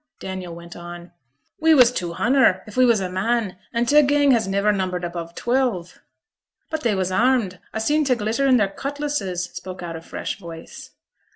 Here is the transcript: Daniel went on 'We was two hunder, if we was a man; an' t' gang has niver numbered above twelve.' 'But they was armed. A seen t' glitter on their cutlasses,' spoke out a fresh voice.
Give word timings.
Daniel 0.19 0.55
went 0.55 0.75
on 0.75 1.11
'We 1.59 1.75
was 1.75 1.91
two 1.91 2.13
hunder, 2.13 2.63
if 2.65 2.75
we 2.75 2.87
was 2.87 3.01
a 3.01 3.07
man; 3.07 3.57
an' 3.71 3.85
t' 3.85 4.01
gang 4.01 4.31
has 4.31 4.47
niver 4.47 4.71
numbered 4.71 5.03
above 5.03 5.35
twelve.' 5.35 5.99
'But 6.71 6.81
they 6.81 6.95
was 6.95 7.11
armed. 7.11 7.59
A 7.71 7.79
seen 7.79 8.03
t' 8.03 8.15
glitter 8.15 8.47
on 8.47 8.57
their 8.57 8.67
cutlasses,' 8.69 9.51
spoke 9.53 9.83
out 9.83 9.95
a 9.95 10.01
fresh 10.01 10.39
voice. 10.39 10.89